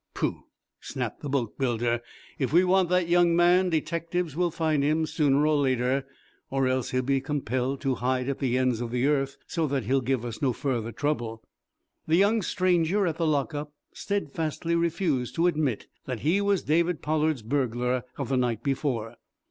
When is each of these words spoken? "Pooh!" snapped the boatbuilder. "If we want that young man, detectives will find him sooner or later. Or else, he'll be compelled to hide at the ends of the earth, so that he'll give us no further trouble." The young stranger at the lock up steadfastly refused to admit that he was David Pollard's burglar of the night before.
"Pooh!" 0.15 0.45
snapped 0.79 1.21
the 1.21 1.29
boatbuilder. 1.29 2.01
"If 2.39 2.51
we 2.51 2.63
want 2.63 2.89
that 2.89 3.07
young 3.07 3.35
man, 3.35 3.69
detectives 3.69 4.35
will 4.35 4.49
find 4.49 4.81
him 4.83 5.05
sooner 5.05 5.45
or 5.45 5.55
later. 5.57 6.07
Or 6.49 6.67
else, 6.67 6.89
he'll 6.89 7.03
be 7.03 7.21
compelled 7.21 7.81
to 7.81 7.93
hide 7.93 8.27
at 8.27 8.39
the 8.39 8.57
ends 8.57 8.81
of 8.81 8.89
the 8.89 9.05
earth, 9.05 9.37
so 9.45 9.67
that 9.67 9.83
he'll 9.83 10.01
give 10.01 10.25
us 10.25 10.41
no 10.41 10.53
further 10.53 10.91
trouble." 10.91 11.43
The 12.07 12.15
young 12.15 12.41
stranger 12.41 13.05
at 13.05 13.17
the 13.17 13.27
lock 13.27 13.53
up 13.53 13.75
steadfastly 13.93 14.73
refused 14.75 15.35
to 15.35 15.45
admit 15.45 15.85
that 16.05 16.21
he 16.21 16.41
was 16.41 16.63
David 16.63 17.03
Pollard's 17.03 17.43
burglar 17.43 18.01
of 18.17 18.29
the 18.29 18.37
night 18.37 18.63
before. 18.63 19.17